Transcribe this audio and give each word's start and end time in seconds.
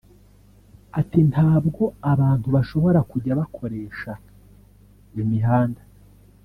Ati 0.99 1.19
"Ntabwo 1.31 1.83
abantu 2.11 2.47
bashobora 2.55 2.99
kujya 3.11 3.33
bakoresha 3.39 4.11
imihanda 5.21 5.81